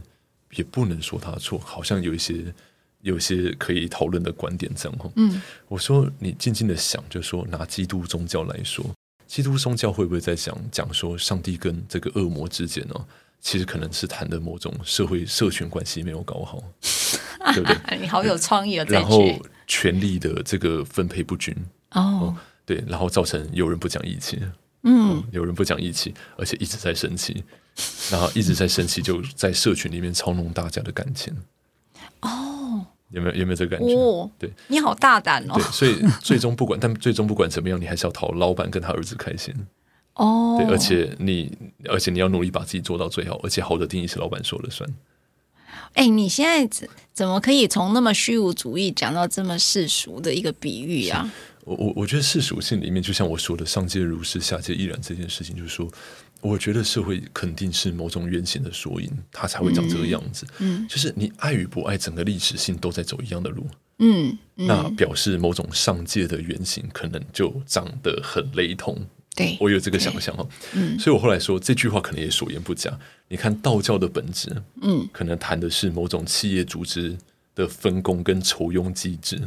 [0.53, 2.55] 也不能说他错，好像有一些
[3.01, 4.99] 有一些可以讨论的观点这样。
[5.17, 8.85] 嗯，我说你静静的想，就是说拿基督宗教来说，
[9.27, 12.95] 基督宗教会不会在讲讲说，上帝跟这个恶魔之间呢？
[13.41, 16.63] 其实可能是谈的某种社会社群关系没有搞好。
[17.55, 17.79] 对不对？
[17.99, 18.85] 你好有创意哦！
[18.91, 19.23] 然后
[19.67, 21.55] 权力的这个分配不均
[21.93, 22.37] 哦，哦，
[22.69, 24.39] 对，然后造成有人不讲义气，
[24.83, 27.43] 嗯、哦，有人不讲义气，而且一直在生气，
[28.11, 31.35] 然后一直在生气，就在社群里面操弄大家的感情。
[32.21, 33.95] 哦，有没有有没有这个感觉？
[33.95, 35.55] 哦、对，你好大胆哦！
[35.55, 39.55] 对，所以 最终不管，但最终不管怎么样，你还是要讨老板跟他儿子开心。
[40.13, 41.57] 哦，对，而且你，
[41.89, 44.87] 而且你要努力把自己做到最好，而且好的定义是老板说了算。
[45.95, 51.33] 哎，你现在怎怎么可以从那么虚无主义讲到这么世俗的一个比喻啊？
[51.69, 55.87] 我我我觉得世俗性里面，就像我说的“上界如是，下界亦然”这件事情，就是说，
[56.41, 60.47] 我觉得社会肯定是某种原型的缩影，它才会长这个样子。
[60.61, 63.67] 嗯，就是你爱与不爱，整个历史性都在走一样的路。
[63.99, 68.99] 嗯，嗯，那表示某种上界的原型可能就长得很雷同。
[69.37, 70.49] 对，我有这个想象哦。
[70.73, 72.99] 嗯，所以我后来说这句话可能也所言不假。
[73.29, 74.51] 你看道教的本质，
[74.81, 77.15] 嗯，可能谈的是某种企业组织
[77.55, 79.39] 的分工跟酬庸机制。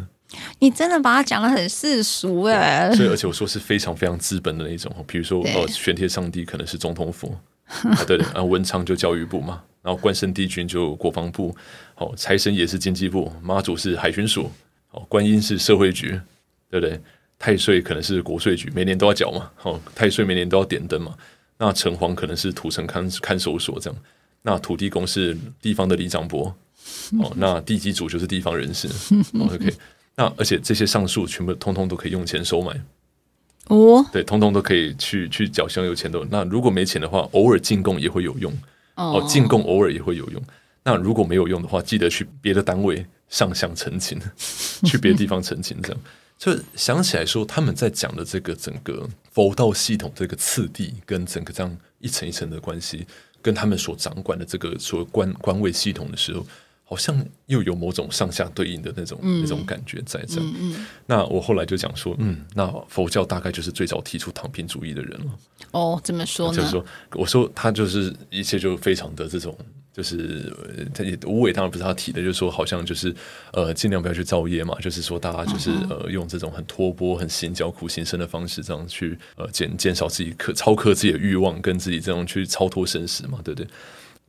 [0.60, 7.36] 你真的把它讲的很世俗哎，所以而且我说是非常非常资本的那种，比如说哦，玄天上帝可能是总统府，
[7.68, 11.56] 啊对的，然 后文昌就教育部嘛，然后关圣帝君就国防部，
[11.96, 14.50] 哦，财神也是经济部，妈祖是海巡署，
[14.92, 16.20] 哦，观音是社会局，
[16.70, 17.00] 对不对？
[17.40, 21.16] 太岁可能是国税局，每年都要缴嘛，哦，太岁每年都要点灯嘛。
[21.58, 24.00] 那城隍可能是土城看看守所这样，
[24.44, 26.56] 那土地公是地方的里长伯，
[27.20, 28.88] 哦， 那地基主就是地方人士，
[29.34, 29.74] 哦，OK。
[30.16, 32.80] 那而且这些上述全部通通都可以用钱收买
[33.68, 36.20] 哦，对，通通都可以去去缴香油钱的。
[36.30, 38.52] 那如果没钱的话，偶尔进贡也会有用
[38.96, 40.44] 哦，进贡偶尔也会有用。
[40.84, 44.20] 那如果没有用的话，记得去别的单位上香陈情，
[44.84, 45.82] 去别的地方陈情。
[45.82, 46.02] 这样
[46.38, 53.06] 就想起来说，他们在讲的这个整个佛道系统这个次第跟整个这样一层一层的关系，
[53.42, 56.46] 跟他们所掌管的这个所谓官官位系统的时候。
[56.92, 60.42] 好像又有某种上下对应的那种、嗯、那种感觉在这。
[60.42, 65.32] 嗯嗯、那我后来就讲说，嗯，那佛教大概就是最早提出躺平主义的人了。
[65.72, 66.58] 哦，怎么说呢？
[66.58, 69.58] 就是说，我说他就是一切就非常的这种，
[69.94, 70.54] 就是
[70.94, 73.16] 他也无伟，当然不是他提的，就是说好像就是
[73.54, 83.70] 呃，尽量不要去造业嘛，就是说大家就是、嗯、呃，用这种很托钵、很行脚苦行僧的方式，这样去呃减减少自己克超克自己的欲望，跟自己这样去超脱生死嘛，对不对？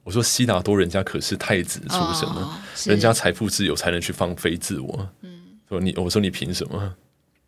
[0.04, 5.08] 我说悉达多人家可是太子出身的，哦、人家财富自由才能去放飞自我。
[5.20, 6.94] 嗯，说你，我说你凭什么？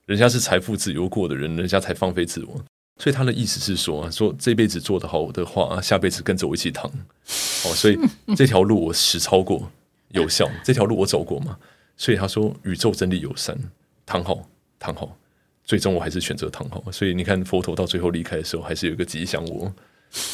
[0.07, 2.65] 人家是财富自由过的人，人家才放飞自我。
[2.99, 6.89] 所以他的意思是说，说这辈子做得好的话，下辈子跟着我一起躺。
[6.89, 7.99] 哦，所以
[8.37, 9.69] 这条路我实操过，
[10.11, 10.49] 有效。
[10.63, 11.59] 这条路我走过嘛。
[11.97, 13.59] 所以他说宇宙真理有三，
[14.07, 15.17] 躺好，躺好。
[15.65, 16.85] 最终我还是选择躺好。
[16.93, 19.73] 所以你看佛陀到最后离开的时候，还是有一个吉祥我。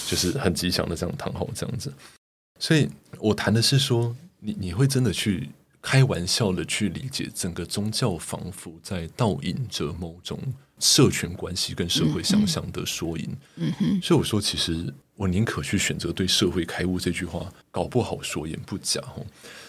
[0.06, 1.92] 就是很吉祥的这样躺好这样子，
[2.58, 2.88] 所以
[3.18, 5.48] 我谈的是说，你你会真的去
[5.80, 10.38] 开玩笑的去理解整个宗教仿佛在倒影着某种
[10.78, 13.36] 社群关系跟社会想象的缩影。
[13.56, 19.24] 嗯哼，所以我说，其实我宁可去选择对社会开悟这句话，搞不好说言不假哦。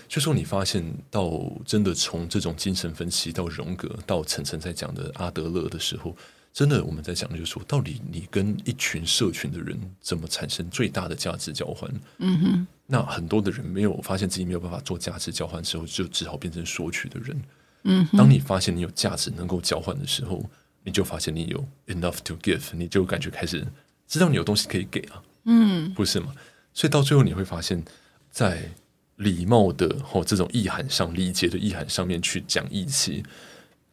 [0.09, 6.13] 就说你发现到真的从这种精神分析到荣格到晨晨在讲的阿德勒的时候。
[6.53, 11.89] 真的，我们在讲的就是说，到底你跟一群社群的人怎么产生最大的价值交换？
[12.17, 12.67] 嗯哼。
[12.85, 17.41] 那很多的人没有发现自己没有办法做价值交换的时候，就只好变成索取的人。
[17.83, 18.05] 嗯。
[18.17, 20.43] 当你发现你有价值能够交换的时候，
[20.83, 23.65] 你就发现你有 enough to give，你就感觉开始
[24.05, 25.23] 知道你有东西可以给啊。
[25.45, 26.33] 嗯，不是吗？
[26.73, 27.81] 所以到最后你会发现，
[28.29, 28.69] 在
[29.15, 33.23] 礼貌的或这种意涵上、礼节的意涵上面去讲义气。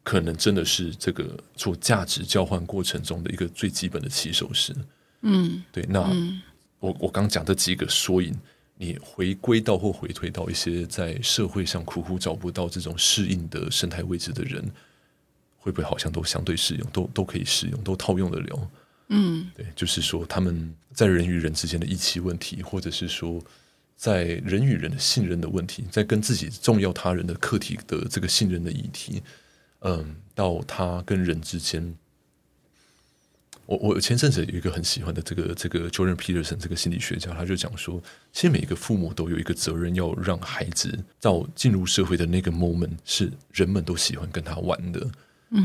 [0.03, 4.75] 可能真的是这个做价值交换过程中的一个最基本的起手式。
[5.21, 5.85] 嗯，对。
[5.87, 6.09] 那、
[6.79, 8.33] 我我刚讲的几个缩影，
[8.77, 14.63] 你回归到或回推到一些在社会上苦苦找不到这种适应的生态位置的人，
[15.57, 18.71] 会不会好像都相对适用，都都可以适用，都套用得了？
[19.09, 23.43] 嗯，对，就是说他们在人与人之间的义气问题，或者是说
[23.97, 29.21] 在人与人的信任的问题，在跟自己重要他人的课题的这个信任的议题。
[29.81, 31.95] 嗯，到他跟人之间，
[33.65, 38.01] 我我前阵子有一个很喜欢的这个这个 Jordan Peterson 这个心理学家，他就讲说，
[38.33, 45.07] 其实每一个父母都有一个责任，要让孩子到进入社会的那个 moment 是人们都喜欢跟他玩的，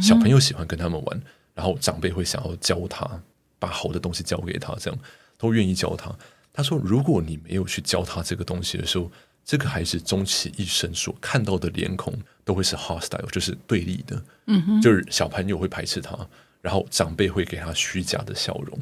[0.00, 1.22] 小朋友喜欢跟他们玩，
[1.54, 3.22] 然后长辈会想要教他，
[3.58, 5.00] 把好的东西教给他，这样
[5.36, 6.14] 都愿意教他。
[6.52, 9.10] 他说，如果你没有去教他这个东西的时候，
[9.44, 14.24] 这个孩子终其一生所看到的脸孔都会是 hostile，就是对立的。
[14.46, 16.16] 嗯哼，就是小朋友会排斥他，
[16.62, 18.78] 然后长辈会给他虚假的笑容。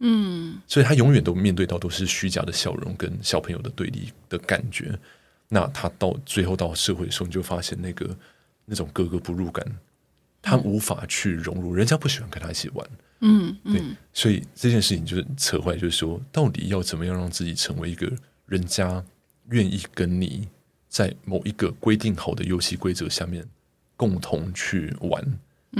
[0.00, 4.98] 嗯，所以他永远都面对到都是虚假的笑容跟小朋友的对立的感觉。
[5.48, 8.16] 那他到最后到社会的时候，你就发现那个
[8.64, 9.66] 那种格格不入感，
[10.40, 12.88] 他无法去融入，人家不喜欢跟他一起玩。
[13.20, 18.08] 嗯，嗯对，所以这件事情就是扯回来，就是说，到底要怎么样让自己成为一个
[18.46, 19.04] 人家
[19.50, 20.48] 愿意跟你
[20.88, 23.44] 在某一个规定好的游戏规则下面
[23.96, 25.22] 共同去玩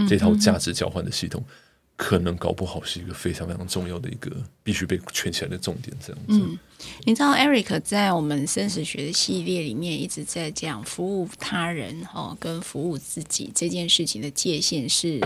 [0.08, 1.42] 这套价值交换的系统，
[1.96, 4.30] 可能搞不好是一个非常非常重要的一个
[4.62, 5.96] 必须被圈起来的重点。
[6.04, 6.58] 这样子，嗯，
[7.04, 15.20] 你知道，Eric 在我们生死学的系列里面一直在讲服务他人哦，跟服务自己这件事情的界限是。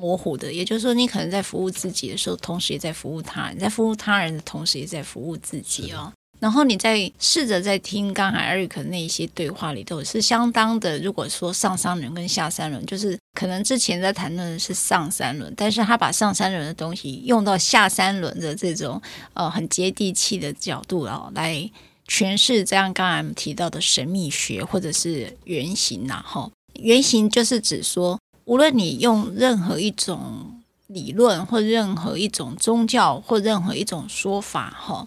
[0.00, 6.12] 模糊的，也就是说，你可能在服务自己的时候，同时也在服务他人；在服务他人的同时，也在服务自己哦。
[6.40, 10.98] 然后你再试着在听刚才 Eric 那一些对话里头，是相当的。
[10.98, 19.00] 如果说上三轮跟下三轮，就是可能之前在谈论的是上三轮，但是他把上三轮的东西用到下三轮的这种
[19.34, 21.70] 呃很接地气的角度哦，来
[22.06, 26.22] 诠释这样刚才我们提到的神秘学或者是原型呐。
[26.24, 28.18] 哈，原型就是指说。
[28.44, 35.06] 无论你用任何一种理论，或任何一种宗教，或任何一种说法，哈，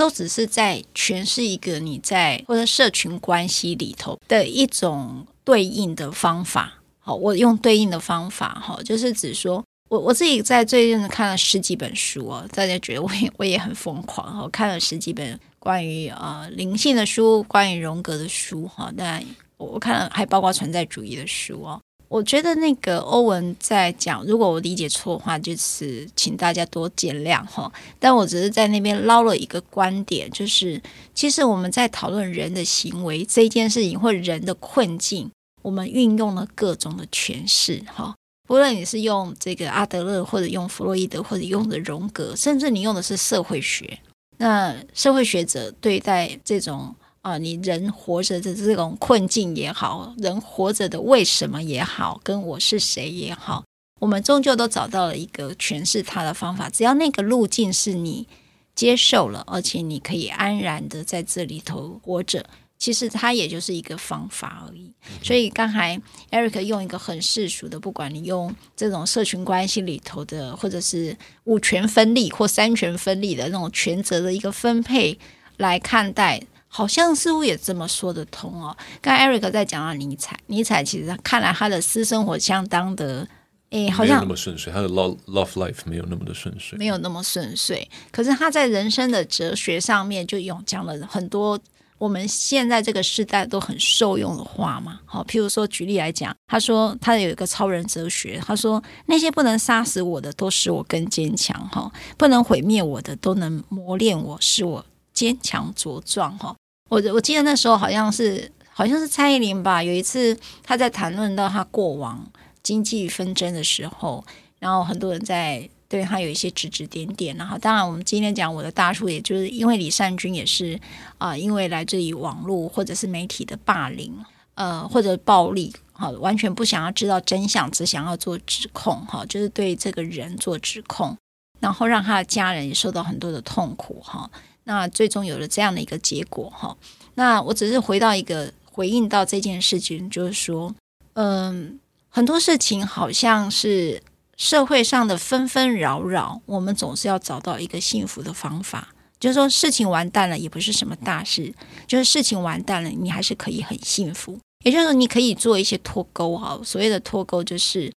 [0.00, 6.72] 都只是在诠释一个你在或者社群关系里头的一种对应的方法。
[6.98, 19.22] 好，我用对应的方法，哈，就是指说我我自己在最近看了十几本书哦，大家觉得我也我也很疯狂，我看了十几本关于呃灵性的书，关于荣格的书，哈，当然
[19.58, 21.78] 我看了还包括存在主义的书哦。
[22.10, 27.72] 我觉得那个欧文在讲，如果我理解错的话，就是请大家多见谅哈。
[28.00, 30.82] 但我只是在那边捞了一个观点，就是
[31.14, 35.30] 其实我们在讨论人的行为这件事情，或人的困境，
[35.62, 38.12] 我们运用了各种的诠释哈。
[38.48, 44.00] 不论你是用这个阿德勒，或者用弗洛伊德，或者用的荣格，甚至你用的是社会学，
[44.38, 46.92] 那社会学者对待这种。
[47.22, 53.62] 啊，你人活着的这种困境也好，人活着的为什么也好，跟我是谁也好，
[53.98, 56.70] 我们终究都找到了一个诠释它的方法。
[56.70, 58.26] 只要那个路径是你
[58.74, 62.46] 接受了，而且你可以安然的在这里头活着，
[62.78, 64.90] 其实它也就是一个方法而已。
[65.22, 75.18] 所以刚才 Eric 用一个很世俗的，不管你用这种社群关系里头的，或者是五权分立或三权分立的那种权责的一个分配
[75.58, 76.42] 来看待。
[76.72, 78.74] 好像似乎也这么说得通哦。
[79.02, 83.26] 刚才 Eric 在讲到尼采，尼采其实看来他的私生活相当的，
[83.70, 87.90] 诶，好像没有那么顺遂，他的 love love life 没有那么的顺遂，没有那么顺遂。
[88.12, 91.58] 可是他在人生的哲学上面就用讲了很多
[91.98, 95.00] 我们现在这个时代都很受用的话嘛。
[95.04, 106.56] 好，譬如说举例来讲，他说他有一个超人哲学，他说那些不能杀死我的都使我更坚强，哈，不能毁灭我的都能磨练我，使我坚强茁壮，哈。
[106.90, 112.28] 我我记得那时候好像是好像是蔡依林吧，有一次她在谈论到她过往
[112.64, 114.24] 经济纷争的时候，
[114.58, 117.36] 然后很多人在对她有一些指指点点。
[117.36, 120.78] 然后当然我们今天讲我的大叔，也就是因为李善君也是
[121.18, 124.12] 啊、因为来自于网络或者是媒体的霸凌，
[124.56, 131.16] 呃或者暴力，哈，完全不想要知道真相，只想要做指控，哈，就是对这个人做指控，
[131.60, 134.28] 然后让他的家人也受到很多的痛苦，哈。
[134.64, 136.76] 那最终有了这样的一个结果哈，
[137.14, 140.74] 那我只是回到一个回应到这件事情，就是说，
[141.14, 144.02] 嗯，很多事情好像是
[144.36, 148.94] 社会上的纷纷扰扰，我们总是要找到一个幸福的方法。
[149.18, 151.52] 就是说，事情完蛋了也不是什么大事，
[151.86, 154.38] 就是事情完蛋了，你还是可以很幸福。
[154.64, 156.58] 也就是说，你可以做一些脱钩哈。
[156.64, 157.92] 所谓的脱钩，就是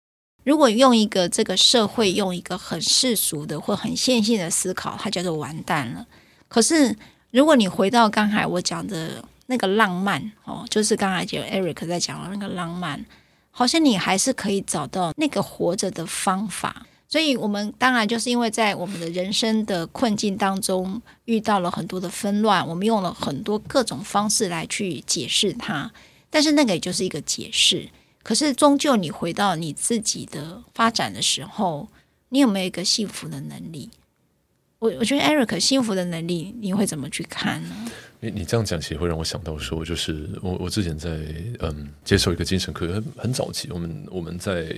[0.43, 6.03] 如果用一个这个社会用一个很世俗的或很线性的思考，它叫做完蛋了。
[6.51, 6.93] 可是，
[7.31, 13.05] 如果你回到刚才我讲的那个浪漫哦，就是刚才就 Eric 在讲的那个浪漫，
[13.51, 16.85] 好像你还是可以找到那个活着的方法。
[17.07, 25.89] 所以，我们当然就是因为在我们的人生的困境当中遇到了很多的纷乱，我们用了很多各种方式来去解释它。
[26.29, 27.87] 但是，那个也就是一个解释。
[28.23, 31.87] 可是，终究你回到你自己的发展的时候，
[32.27, 33.89] 你有没有一个幸福的能力？
[34.81, 37.91] 我我觉得 Eric 幸福的能力，你会怎么去看呢？
[38.19, 41.19] 你你这样讲，其实会让我想到说，就是我我之前在
[41.59, 44.75] 嗯接受一个精神科很很早期，我们我们在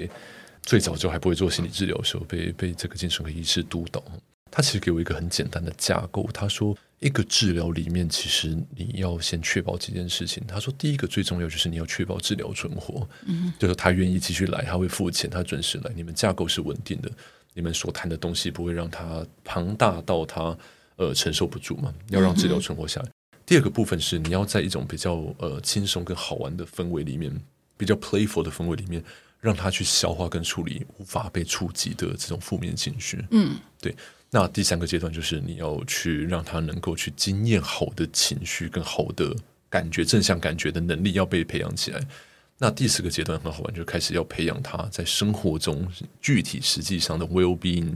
[0.61, 4.03] 最早就还不会做心理治疗的时候，被被这个精神科医师督导，
[4.51, 6.29] 他其实给我一个很简单的架构。
[6.33, 10.43] 他说，一个治疗里面，其实你要先确保几件事情。
[10.45, 17.09] 他说，第一个最重要就是你要确保治疗存活，嗯，就是他愿意继续来，他会付钱，他准时来，你们架构是稳定的。
[17.53, 20.57] 你们所谈的东西不会让他庞大到他
[20.95, 21.93] 呃承受不住嘛？
[22.09, 23.07] 要让治疗存活下来。
[23.07, 27.31] 嗯、第二个部分是你要在一种比较呃轻松跟好玩的氛围里面，
[27.77, 29.03] 比较 playful 的氛围里面，
[29.39, 33.23] 让他去消化跟处理无法被触及的这种负面情绪。
[33.31, 33.95] 嗯，对。
[34.31, 39.31] 那第三个阶段就是你要去让他能够去经验好的情绪跟好的
[39.69, 41.99] 感觉、正向感觉的能力要被培养起来。
[42.63, 45.85] 那第四个阶段很好玩，就开始要培养他在生活中
[46.21, 47.93] 具体实际上的 well being，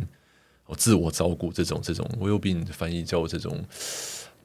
[0.66, 3.64] 哦，自我照顾这种这种 well being 的翻译叫这种。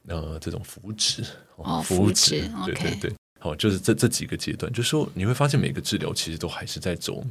[0.09, 7.25] 呃，这种福祉哦，福祉，对对对.好，就是这这几个阶段，就是说你会发现每个治疗其实都还是在走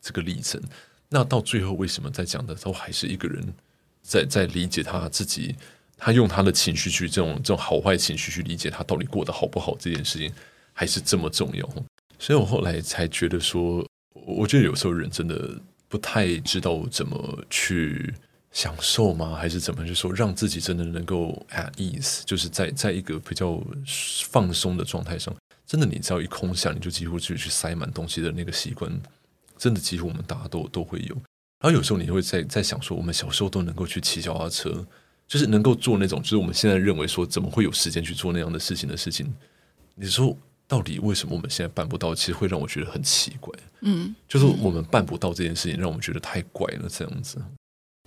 [0.00, 0.58] 这个历程。
[1.10, 3.44] 那到最后，为什么在讲的都还是一个人
[4.02, 5.54] 在在理解他自己，
[5.98, 10.32] 他用他的情绪去这种这种好坏情绪去理解他到底过得好不好这件事情，
[10.72, 11.68] 还是这么重要。
[12.24, 15.60] 所以我后来才觉得说，我觉得有时候人真的
[15.90, 18.14] 不太知道怎么去。
[18.50, 19.34] 享受吗？
[19.34, 19.80] 还是怎么？
[19.82, 23.60] 就是说，让自己真的能够 at ease，就是在在一个比较
[24.30, 25.34] 放松的状态上。
[25.66, 28.88] 真的，你只要一空想，你就几乎就去塞满东西的那个习惯，
[29.58, 31.16] 真的几乎我们大家都都会有。
[31.58, 34.86] 然后有时候你会在在想说，我们小时候都能够去骑脚踏车，
[35.26, 39.34] 就是能够做那种，就是我们现在认为说，怎么会有时间去做那样的事情的事情？
[39.96, 40.36] 你说
[40.66, 42.14] 到底为什么我们现在办不到？
[42.14, 43.52] 其实会让我觉得很奇怪。
[43.82, 47.42] 嗯，就是我们办不到这件事情，让我们觉得太怪了，这样子。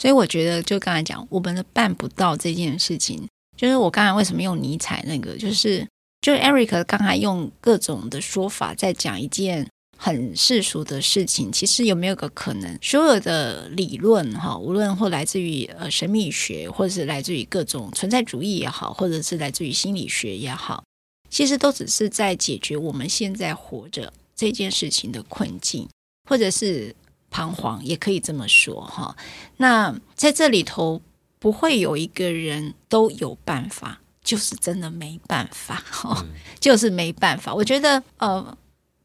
[0.02, 5.88] 所以我觉得，就刚才讲，我们的办不到这件事情，就是我刚才为什么用尼采那个，就是
[6.22, 20.84] 就 Eric 刚才用各种的说法在讲一件很世俗的事情，其实有没有个可能，所有的理论哈，无论或来自于呃神秘学，或者是来自于各种存在主义也好，或者是来自于心理学也好，
[21.30, 25.88] 其实都只是在解决我们现在活着这件事情的困境，
[26.30, 26.96] 或者是。
[27.30, 29.16] 彷徨也可以这么说哈，
[29.58, 31.02] 那在这里头
[31.40, 36.26] 不会有一个人都有办法，就是真的没办法哈，
[36.58, 37.54] 就是没办法。
[37.54, 38.58] 我觉得呃，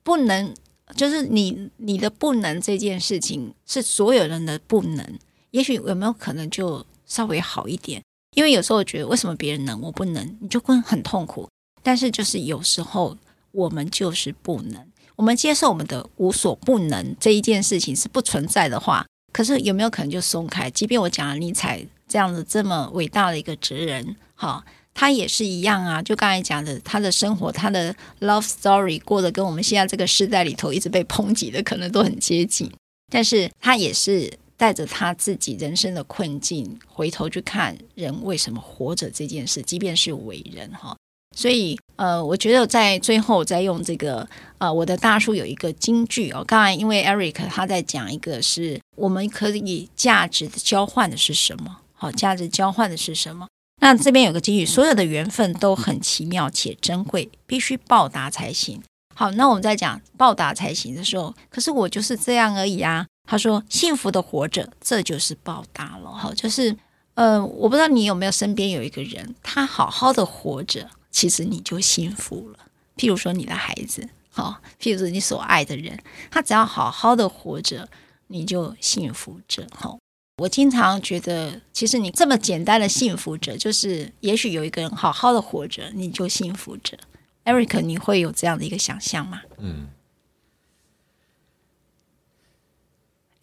[0.04, 0.54] 不能
[0.94, 5.18] 就是你你的不能这件事情是所有人的不能，
[5.50, 8.00] 也许有没有可能就稍微好一点？
[8.36, 11.48] 因为有时候我觉得为什么别人能我不能，你就会很痛苦。
[11.82, 13.16] 但是就是有时候
[13.50, 14.86] 我们就是不能。
[15.16, 20.70] 我们接受我们的无所不能这一件事情是不存在的话，可是有没有可能就松开？
[20.70, 24.64] 即便我讲了尼采这样的这么伟大的一个哲人，哈，
[24.94, 26.02] 他也是一样啊。
[26.02, 32.72] 就刚才讲的，他的生活，他的 love story 过得跟我们现在这个时代里头一直被抨击的可能都很接近，
[33.10, 40.96] 但是他也是带着他自己人生的困境，回头去看人为什么活着这件事，即便是伟人，哈。
[41.34, 44.28] 所以，呃，我觉得在最后再用这个，
[44.58, 46.44] 呃，我的大叔有一个金句哦。
[46.46, 51.78] 刚才因为 Eric 他在讲一个是我们可以价值的交换的是什么？
[51.94, 53.46] 好，价值交换的是什么？
[53.80, 58.80] 那这边有个金句，所有的缘分都很奇妙且珍贵，必须报答才行。
[59.14, 63.06] 好，那我们在讲报答才行的时候，可是我就是这样而已啊。
[63.28, 66.10] 他说，幸福的活着，这就是报答了。
[66.10, 66.76] 好，就是，
[67.14, 70.88] 呃，我不知道你有没有身边有一个人，他好好的活着。
[71.12, 72.58] 其实你就幸福了。
[72.96, 75.96] 譬如说你的孩子，好，譬如说你所爱的人，
[76.30, 77.88] 他只要好好的活着，
[78.26, 79.66] 你就幸福着。
[79.82, 79.98] 哦，
[80.38, 86.98] 我经常觉得，其实你这么简单的幸福着，就是也许有一个人好好的活着，你就幸福着。
[87.44, 89.42] Eric，你会有这样的一个想象吗？
[89.58, 89.88] 嗯。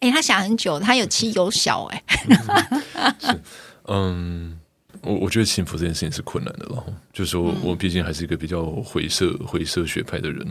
[0.00, 2.02] 哎，他想很久，他有妻有小，哎。
[3.20, 3.40] 是，
[3.86, 4.59] 嗯。
[5.02, 10.46] 我我觉得幸福这件事情是困难的了，就是说我毕竟还是一个比较灰色灰色学派的人，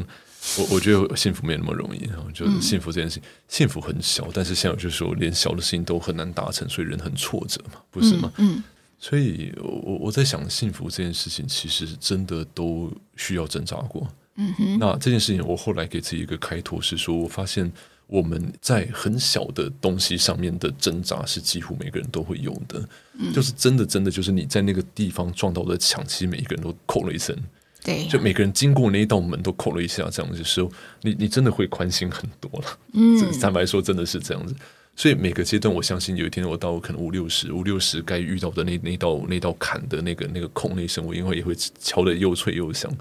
[0.58, 8.32] 我我觉得幸福没那么容易，就是幸福这件事情，幸福很小，但是现在就是说连小的事情都很难达成，所以人很挫折嘛，不是吗？
[8.38, 8.64] 嗯，
[8.98, 14.08] 所以我我在想，幸福这件事情其实真的都需要挣扎过。
[14.36, 17.72] 嗯哼，那这件事情我后来给自己一个开脱是说，我发现。
[18.10, 22.84] 我们在很小的东西上面的挣扎是几乎每个人都会有的，
[23.14, 27.38] 嗯，就是真的真的就是你在那个地方撞到的墙，其实每一个人都扣了一声，
[27.84, 30.72] 对，就每个人经过那一道门都扣了一下，这样子的时候，
[31.04, 32.78] 你你真的会宽心很多了。
[32.94, 34.56] 嗯，坦白说，真的是这样子。
[34.96, 42.92] 所以每个阶段，我相信有一天我到可能五六十、五六十该遇到的那那道那道坎的那个那个空那一声，我应该也会敲得又脆又响。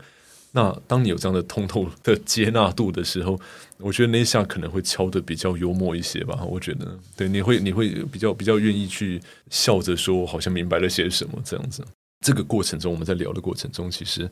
[0.58, 3.38] 那当你有这样的通透的接纳度的时候，
[3.76, 6.44] 我觉得那一下可能会敲得比较幽默一些吧。
[6.44, 11.84] 我觉得，对，你会你会比较比较愿意去笑着说，好像明白了些什么这样子。
[12.26, 14.28] 这个过程中，我们在聊的过程中，其实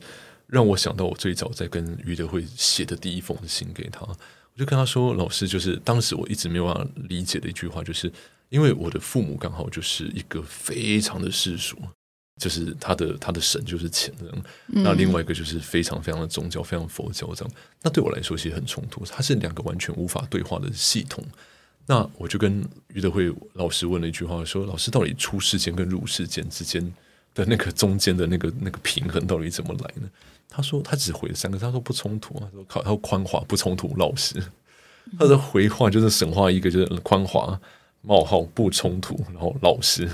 [0.47, 8.11] 让我想到我最早在跟余德慧写的第一封信给他，我就跟他说：“老师，就是当时我一直没有办法理解的一句话，就是
[8.49, 11.77] 因为我的父母刚好就是一个非常的世俗。”
[12.37, 14.43] 就是他的他的神就是钱这样。
[14.67, 17.53] 那另外一个就是非常非常的宗教，非常佛教这样。
[17.81, 21.23] 那对我来说其实很冲突，它是两个完全无法对话的系统。
[21.89, 22.61] 那我就跟
[22.93, 26.83] 于德惠老师问了一句话，说：“老师，到底出世间跟入世间之间
[27.33, 30.09] 的那个中间的那个那个平衡到底怎么来呢？”
[30.49, 34.35] 他说：“他只回了三个字，他说不冲突啊，说靠，他说宽华不冲突，老师。
[35.17, 37.57] 他的回话就是神话一个就是宽华
[38.01, 40.09] 冒号不冲突，然后老实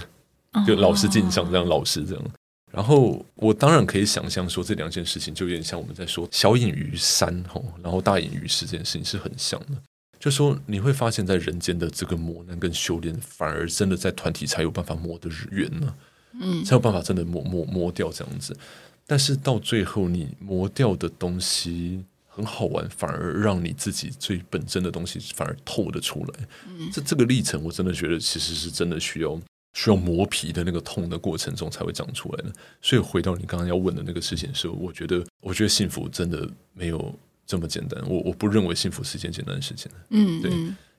[0.66, 2.24] 就老师镜像这样老师这样。
[2.72, 9.82] 然后我当然可以想象说这两件事情就有点像我们在说小隐于山吼，然后大隐于市这件事情是很像的。”
[10.20, 15.94] 就说你会发现在人间的这个磨难跟修炼，反而真的在团体才有办法磨得圆呢，
[16.40, 18.58] 嗯，才有办法真的磨磨磨掉这样子。
[19.06, 26.48] 但是到最后，你磨掉的东西很好玩，反而让你自己最本真的东西反而透得出来。
[26.70, 29.38] 嗯，这这个历程，我真的觉得其实是真的需要
[29.74, 32.54] 需要磨皮的那个痛的过程中才会长出来的。
[32.82, 37.14] 所以回到你刚刚要问的那个事情的时候，我觉得我觉得幸福真的没有。
[37.46, 39.92] 这么简单，我我不认为幸福是一件简单的事情。
[40.12, 40.50] 嗯，对。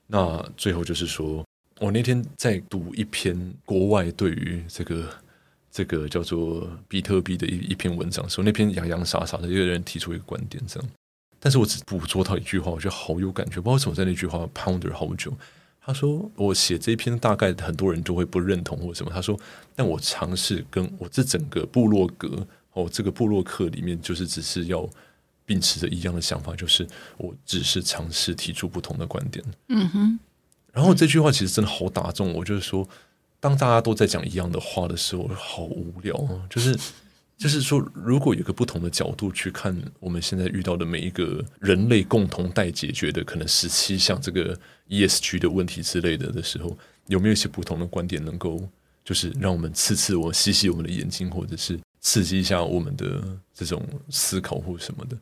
[0.06, 1.42] 那最后就是说，
[1.80, 5.08] 我那天在读一篇国外对于这个
[5.70, 10.88] 这个叫做比特币的一一篇文章，时候那篇洋洋洒洒的一个人提出一个观点，这样。
[11.40, 15.32] 但是我只捕捉到一句话，我觉得好有感觉，不知道为什么在那句话 ponder 好久。
[15.84, 19.12] 他说，我写这篇大概很多人都会不认同或什么。
[19.12, 19.38] 他说，
[19.74, 24.88] 但我尝试跟我这整个部落格哦，这个部落客里面，就是只是要。
[25.46, 29.44] 秉持着一样的想法，就是我只是尝试提出不同的观点。
[29.68, 30.18] 嗯哼。
[30.72, 32.88] 然后这句话其实真的好打中我，就是说，
[33.40, 36.48] 当大家都在讲一样的话的时候，好无聊啊！
[36.48, 36.74] 就是，
[37.36, 44.58] 就是说，如果有个不同的角度去看我们现在遇到的每一个人类共同待解决的可能十七项这个
[44.88, 46.76] ESG 的问题之类的的时候，
[47.08, 48.66] 有没有一些不同的观点能够，
[49.04, 53.22] 就是让我们刺刺我、洗洗我们的眼睛，或者是刺激一下我们的
[53.52, 55.16] 这种思考或什么的？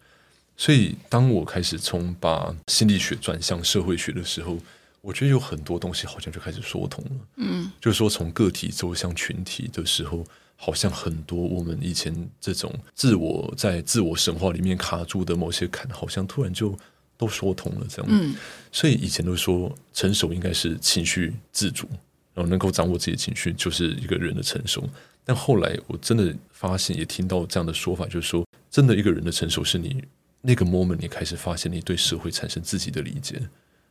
[0.55, 4.59] 所以，当我开始从把心理学转向社会学的时候，
[5.01, 7.11] 我觉得有很多东西好像就开始说通了。
[7.37, 10.25] 嗯，就是说从个体走向群体的时候，
[10.65, 16.79] 好像很多我们以前这种自我在自我神话里面卡住的某些坎，好像突然就
[17.17, 17.87] 都说通了。
[17.91, 18.33] 这样，嗯，
[18.71, 21.89] 所以以前都说成熟应该是情绪自主，
[22.33, 24.89] 然后能够掌握自己的情绪就是一个人的成熟。
[25.25, 30.05] 但后来我真的发现，也听到这样的说法，就是说，真的一个人的成熟是你。
[30.45, 33.41] 那个 moment，你开始发现你对社会产生自己的理解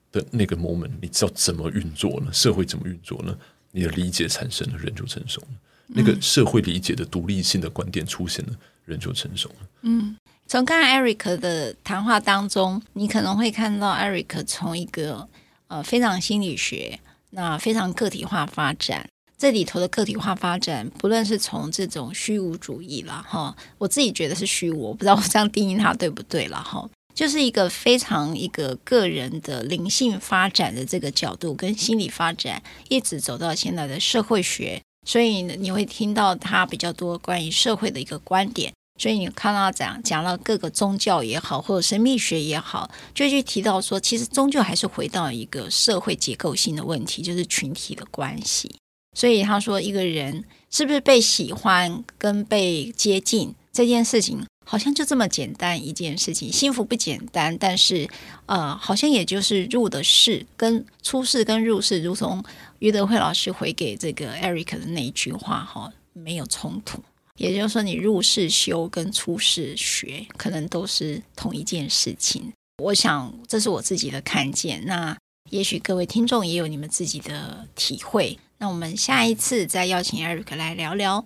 [0.10, 3.38] 的那个 moment，你知道怎么运作了，社会怎么运作了，
[3.72, 5.48] 你的理解产生了，人就成熟了。
[5.94, 8.54] 那个社会理解的独立性的观点出现了，
[8.86, 9.56] 人就成熟了。
[9.82, 10.16] 嗯，
[10.48, 15.28] 从刚才 Eric 的谈话当中，你可能会看到 Eric 从一个
[15.68, 17.00] 呃非常心理学，
[17.32, 19.08] 那非常个体化发展。
[19.38, 48.76] 这里头的个体化发展，不论是从这种虚无主义了哈，我自己觉得是虚无，我不知道我这样定义它对不对了哈，就是一个非常一个个人的灵性发展的这个角度跟心理发展，一直走到现在的社会学，所以你会听到他比较多关于社会的一个观点，所以你看到讲讲到各个宗教也好，或者神秘学也好，就去提到说，其实终究还是回到一个社会结构性的问题，就是群体的关系。
[49.18, 56.52] 所以他说，一个人是不是被喜欢跟被接近这件事情，好像就这么简单一件事情。
[56.52, 58.08] 幸福不简单，但是
[58.46, 62.44] 呃，好像也就是入的世跟出世跟入世，如同
[62.80, 67.04] 于德慧老师回给这个 Eric 的那一句话哈，没有冲突。
[67.38, 72.54] 也就是说，你入世修跟出世学，可能都是同一件事情。
[72.84, 74.86] 我想这是我自己的看见。
[74.86, 75.18] 那
[75.50, 78.38] 也许各位听众也有你们自己的体会。
[78.60, 81.26] 那我们下一次再邀请 Eric 来聊聊